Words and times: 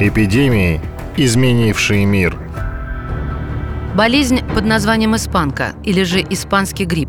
Эпидемии, 0.00 0.80
изменившие 1.16 2.06
мир. 2.06 2.38
Болезнь 3.96 4.46
под 4.54 4.64
названием 4.64 5.16
испанка 5.16 5.72
или 5.82 6.04
же 6.04 6.20
испанский 6.20 6.84
грипп. 6.84 7.08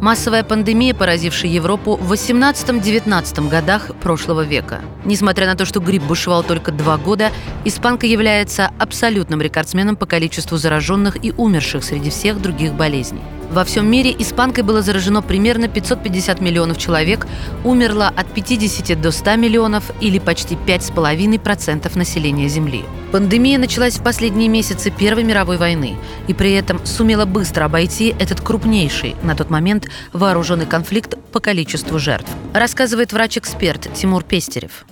Массовая 0.00 0.44
пандемия, 0.44 0.94
поразившая 0.94 1.50
Европу 1.50 1.96
в 1.96 2.12
18-19 2.12 3.48
годах 3.48 3.90
прошлого 3.96 4.42
века. 4.42 4.82
Несмотря 5.04 5.46
на 5.46 5.56
то, 5.56 5.64
что 5.64 5.80
грипп 5.80 6.04
бушевал 6.04 6.44
только 6.44 6.70
два 6.70 6.96
года, 6.96 7.32
испанка 7.64 8.06
является 8.06 8.70
абсолютным 8.78 9.42
рекордсменом 9.42 9.96
по 9.96 10.06
количеству 10.06 10.58
зараженных 10.58 11.16
и 11.24 11.32
умерших 11.36 11.82
среди 11.82 12.10
всех 12.10 12.40
других 12.40 12.72
болезней. 12.74 13.22
Во 13.50 13.64
всем 13.64 13.90
мире 13.90 14.14
испанкой 14.18 14.62
было 14.62 14.82
заражено 14.82 15.22
примерно 15.22 15.68
550 15.68 16.40
миллионов 16.40 16.76
человек, 16.78 17.26
умерло 17.64 18.12
от 18.14 18.26
50 18.32 19.00
до 19.00 19.10
100 19.10 19.36
миллионов 19.36 19.90
или 20.00 20.18
почти 20.18 20.54
5,5% 20.54 21.96
населения 21.96 22.48
Земли. 22.48 22.84
Пандемия 23.10 23.58
началась 23.58 23.98
в 23.98 24.02
последние 24.02 24.48
месяцы 24.48 24.90
Первой 24.90 25.24
мировой 25.24 25.56
войны 25.56 25.96
и 26.26 26.34
при 26.34 26.52
этом 26.52 26.84
сумела 26.84 27.24
быстро 27.24 27.64
обойти 27.64 28.14
этот 28.18 28.40
крупнейший 28.42 29.16
на 29.22 29.34
тот 29.34 29.48
момент 29.48 29.88
вооруженный 30.12 30.66
конфликт 30.66 31.16
по 31.32 31.40
количеству 31.40 31.98
жертв, 31.98 32.30
рассказывает 32.52 33.12
врач-эксперт 33.12 33.88
Тимур 33.94 34.24
Пестерев 34.24 34.84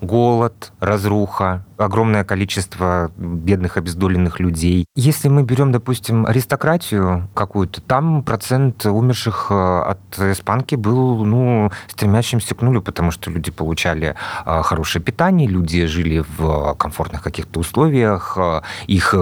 голод, 0.00 0.72
разруха, 0.80 1.64
огромное 1.80 2.24
количество 2.24 3.10
бедных 3.16 3.76
обездоленных 3.76 4.40
людей. 4.40 4.86
Если 4.94 5.28
мы 5.28 5.42
берем, 5.42 5.72
допустим, 5.72 6.26
аристократию 6.26 7.28
какую-то, 7.34 7.80
там 7.80 8.22
процент 8.22 8.86
умерших 8.86 9.48
э, 9.50 9.54
от 9.54 10.18
испанки 10.18 10.74
был, 10.74 11.24
ну, 11.24 11.70
стремящимся 11.88 12.54
к 12.54 12.62
нулю, 12.62 12.82
потому 12.82 13.10
что 13.10 13.30
люди 13.30 13.50
получали 13.50 14.14
э, 14.44 14.62
хорошее 14.62 15.02
питание, 15.02 15.48
люди 15.48 15.86
жили 15.86 16.24
в 16.36 16.74
комфортных 16.74 17.22
каких-то 17.22 17.60
условиях, 17.60 18.36
э, 18.36 18.60
их 18.86 19.14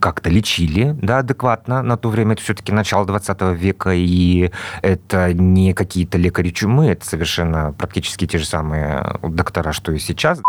как-то 0.00 0.30
лечили, 0.30 0.96
да, 1.00 1.18
адекватно. 1.18 1.82
На 1.82 1.96
то 1.96 2.08
время 2.08 2.32
это 2.34 2.42
все-таки 2.42 2.72
начало 2.72 3.06
20 3.06 3.40
века, 3.58 3.90
и 3.92 4.50
это 4.82 5.32
не 5.32 5.72
какие-то 5.72 6.18
лекари 6.18 6.50
чумы, 6.50 6.86
это 6.86 7.06
совершенно 7.06 7.72
практически 7.72 8.26
те 8.26 8.38
же 8.38 8.46
самые 8.46 9.18
доктора, 9.22 9.72
что 9.72 9.92
и 9.92 9.98
сейчас. 9.98 10.40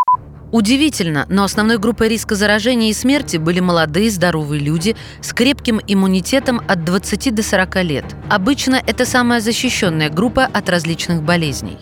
Удивительно, 0.52 1.26
но 1.30 1.44
основной 1.44 1.78
группой 1.78 2.08
риска 2.08 2.36
заражения 2.36 2.90
и 2.90 2.94
смерти 2.94 3.38
были 3.38 3.60
молодые 3.60 4.10
здоровые 4.10 4.62
люди 4.62 4.96
с 5.22 5.34
крепким 5.34 5.82
иммунитетом 5.88 6.62
от 6.68 6.84
20 6.84 7.34
до 7.34 7.44
40 7.44 7.84
лет. 7.84 8.06
Обычно 8.30 8.82
это 8.86 9.06
самая 9.06 9.42
защищенная 9.42 10.10
группа 10.10 10.46
от 10.46 10.70
различных 10.70 11.24
болезней 11.24 11.78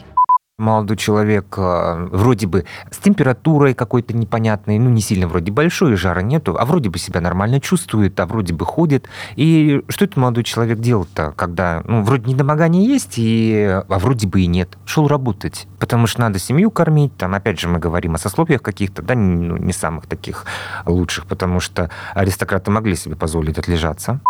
молодой 0.58 0.98
человек 0.98 1.56
а, 1.58 2.08
вроде 2.12 2.46
бы 2.46 2.66
с 2.92 2.98
температурой 2.98 3.74
какой-то 3.74 4.16
непонятной, 4.16 4.78
ну, 4.78 4.90
не 4.90 5.02
сильно 5.02 5.28
вроде 5.28 5.52
большой, 5.52 5.96
жара 5.96 6.22
нету, 6.22 6.56
а 6.60 6.66
вроде 6.66 6.90
бы 6.90 7.00
себя 7.00 7.22
нормально 7.22 7.60
чувствует, 7.60 8.20
а 8.20 8.26
вроде 8.28 8.54
бы 8.54 8.66
ходит. 8.66 9.08
И 9.36 9.82
что 9.90 10.06
этот 10.06 10.18
молодой 10.18 10.44
человек 10.44 10.80
делал-то, 10.80 11.34
когда, 11.36 11.82
ну, 11.86 12.04
вроде 12.04 12.32
недомогание 12.32 12.86
есть, 12.86 13.16
и, 13.18 13.82
а 13.88 14.00
вроде 14.00 14.28
бы 14.28 14.42
и 14.42 14.48
нет. 14.48 14.78
Шел 14.86 15.08
работать, 15.08 15.68
потому 15.80 16.06
что 16.06 16.22
надо 16.22 16.38
семью 16.38 16.70
кормить, 16.70 17.16
там, 17.18 17.34
опять 17.34 17.60
же, 17.60 17.68
мы 17.68 17.80
говорим 17.80 18.14
о 18.14 18.20
сословиях 18.20 18.62
каких-то, 18.62 19.02
да, 19.02 19.16
ну, 19.16 19.58
не 19.58 19.74
самых 19.74 20.06
таких 20.06 20.46
лучших, 20.86 21.26
потому 21.26 21.60
что 21.60 21.90
аристократы 22.14 22.70
могли 22.70 22.96
себе 22.96 23.16
позволить 23.16 23.58
отлежаться. 23.58 24.22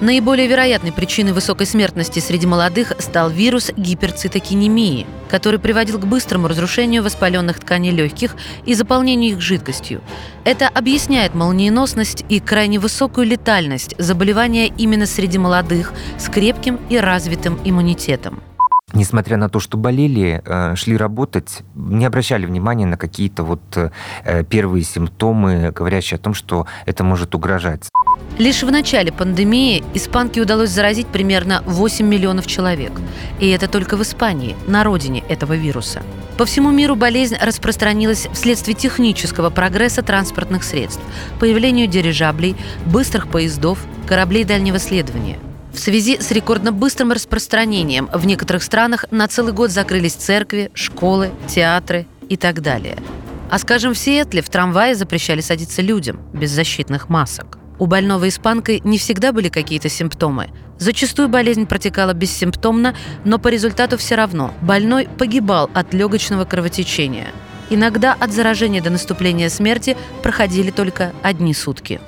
Наиболее 0.00 0.46
вероятной 0.46 0.92
причиной 0.92 1.32
высокой 1.32 1.66
смертности 1.66 2.20
среди 2.20 2.46
молодых 2.46 2.94
стал 3.00 3.28
вирус 3.28 3.70
гиперцитокинемии, 3.76 5.06
который 5.28 5.60
приводил 5.60 5.98
к 5.98 6.06
быстрому 6.06 6.48
разрушению 6.48 7.02
воспаленных 7.02 7.60
тканей 7.60 7.90
легких 7.90 8.34
и 8.64 8.72
заполнению 8.72 9.32
их 9.32 9.42
жидкостью. 9.42 10.00
Это 10.44 10.68
объясняет 10.68 11.34
молниеносность 11.34 12.24
и 12.30 12.40
крайне 12.40 12.78
высокую 12.78 13.26
летальность 13.26 13.94
заболевания 13.98 14.68
именно 14.68 15.04
среди 15.04 15.36
молодых 15.36 15.92
с 16.18 16.30
крепким 16.30 16.80
и 16.88 16.96
развитым 16.96 17.60
иммунитетом 17.64 18.42
несмотря 18.92 19.36
на 19.36 19.48
то, 19.48 19.60
что 19.60 19.76
болели, 19.76 20.42
э, 20.44 20.74
шли 20.76 20.96
работать, 20.96 21.62
не 21.74 22.04
обращали 22.04 22.46
внимания 22.46 22.86
на 22.86 22.96
какие-то 22.96 23.42
вот 23.42 23.60
э, 23.76 24.44
первые 24.44 24.84
симптомы, 24.84 25.72
говорящие 25.72 26.16
о 26.16 26.20
том, 26.20 26.34
что 26.34 26.66
это 26.86 27.04
может 27.04 27.34
угрожать. 27.34 27.88
Лишь 28.38 28.62
в 28.62 28.70
начале 28.70 29.12
пандемии 29.12 29.84
испанке 29.94 30.40
удалось 30.40 30.70
заразить 30.70 31.06
примерно 31.08 31.62
8 31.66 32.06
миллионов 32.06 32.46
человек. 32.46 32.92
И 33.38 33.48
это 33.48 33.68
только 33.68 33.96
в 33.96 34.02
Испании, 34.02 34.56
на 34.66 34.82
родине 34.84 35.22
этого 35.28 35.54
вируса. 35.54 36.02
По 36.38 36.46
всему 36.46 36.70
миру 36.70 36.96
болезнь 36.96 37.36
распространилась 37.40 38.26
вследствие 38.32 38.74
технического 38.74 39.50
прогресса 39.50 40.02
транспортных 40.02 40.64
средств, 40.64 41.02
появлению 41.38 41.86
дирижаблей, 41.86 42.56
быстрых 42.86 43.28
поездов, 43.28 43.78
кораблей 44.06 44.44
дальнего 44.44 44.78
следования– 44.78 45.38
в 45.72 45.78
связи 45.78 46.18
с 46.20 46.30
рекордно 46.30 46.72
быстрым 46.72 47.12
распространением 47.12 48.08
в 48.12 48.26
некоторых 48.26 48.62
странах 48.62 49.04
на 49.10 49.28
целый 49.28 49.52
год 49.52 49.70
закрылись 49.70 50.14
церкви, 50.14 50.70
школы, 50.74 51.30
театры 51.48 52.06
и 52.28 52.36
так 52.36 52.60
далее. 52.60 52.96
А 53.50 53.58
скажем, 53.58 53.94
в 53.94 53.98
Сиэтле 53.98 54.42
в 54.42 54.48
трамвае 54.48 54.94
запрещали 54.94 55.40
садиться 55.40 55.82
людям 55.82 56.20
без 56.32 56.50
защитных 56.50 57.08
масок. 57.08 57.58
У 57.78 57.86
больного 57.86 58.28
испанкой 58.28 58.80
не 58.84 58.98
всегда 58.98 59.32
были 59.32 59.48
какие-то 59.48 59.88
симптомы. 59.88 60.50
Зачастую 60.78 61.28
болезнь 61.28 61.66
протекала 61.66 62.12
бессимптомно, 62.12 62.94
но 63.24 63.38
по 63.38 63.48
результату 63.48 63.96
все 63.96 64.16
равно 64.16 64.52
больной 64.60 65.08
погибал 65.18 65.70
от 65.72 65.94
легочного 65.94 66.44
кровотечения. 66.44 67.28
Иногда 67.70 68.14
от 68.18 68.32
заражения 68.32 68.82
до 68.82 68.90
наступления 68.90 69.48
смерти 69.48 69.96
проходили 70.22 70.70
только 70.70 71.12
одни 71.22 71.54
сутки 71.54 72.00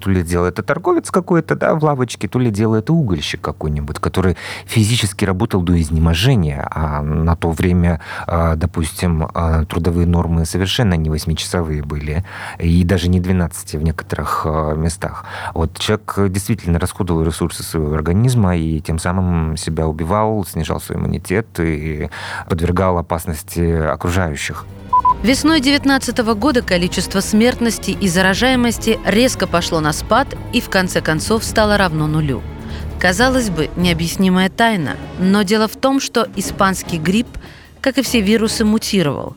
то 0.00 0.10
ли 0.10 0.22
делает 0.22 0.54
это 0.54 0.62
торговец 0.62 1.10
какой-то, 1.10 1.54
да, 1.54 1.74
в 1.74 1.84
лавочке, 1.84 2.28
то 2.28 2.38
ли 2.38 2.50
делает 2.50 2.80
это 2.80 2.92
угольщик 2.92 3.40
какой-нибудь, 3.40 3.98
который 3.98 4.36
физически 4.66 5.24
работал 5.24 5.62
до 5.62 5.80
изнеможения, 5.80 6.66
а 6.70 7.02
на 7.02 7.36
то 7.36 7.50
время, 7.50 8.00
а, 8.26 8.56
допустим, 8.56 9.28
а, 9.34 9.64
трудовые 9.64 10.06
нормы 10.06 10.44
совершенно 10.46 10.94
не 10.94 11.10
8-часовые 11.10 11.84
были, 11.84 12.24
и 12.58 12.82
даже 12.84 13.08
не 13.08 13.20
12 13.20 13.74
в 13.74 13.82
некоторых 13.82 14.42
а, 14.46 14.74
местах. 14.74 15.24
Вот 15.54 15.78
человек 15.78 16.14
действительно 16.30 16.78
расходовал 16.78 17.22
ресурсы 17.22 17.62
своего 17.62 17.94
организма 17.94 18.56
и 18.56 18.80
тем 18.80 18.98
самым 18.98 19.56
себя 19.56 19.86
убивал, 19.86 20.44
снижал 20.44 20.80
свой 20.80 20.98
иммунитет 20.98 21.46
и 21.60 22.08
подвергал 22.48 22.98
опасности 22.98 23.60
окружающих. 23.60 24.64
Весной 25.22 25.60
2019 25.60 26.18
года 26.34 26.62
количество 26.62 27.20
смертности 27.20 27.90
и 27.90 28.08
заражаемости 28.08 28.98
резко 29.04 29.46
пошло 29.46 29.80
на 29.80 29.92
спад 29.92 30.34
и 30.54 30.62
в 30.62 30.70
конце 30.70 31.02
концов 31.02 31.44
стало 31.44 31.76
равно 31.76 32.06
нулю. 32.06 32.42
Казалось 32.98 33.50
бы, 33.50 33.68
необъяснимая 33.76 34.48
тайна, 34.48 34.96
но 35.18 35.42
дело 35.42 35.68
в 35.68 35.76
том, 35.76 36.00
что 36.00 36.26
испанский 36.36 36.96
грипп, 36.96 37.28
как 37.82 37.98
и 37.98 38.02
все 38.02 38.22
вирусы, 38.22 38.64
мутировал. 38.64 39.36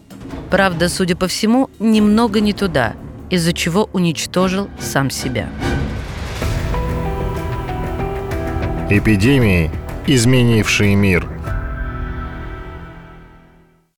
Правда, 0.50 0.88
судя 0.88 1.18
по 1.18 1.28
всему, 1.28 1.70
немного 1.80 2.40
не 2.40 2.54
туда, 2.54 2.94
из-за 3.30 3.52
чего 3.52 3.90
уничтожил 3.92 4.70
сам 4.80 5.10
себя. 5.10 5.50
Эпидемии, 8.90 9.70
изменившие 10.08 10.96
мир– 10.96 11.28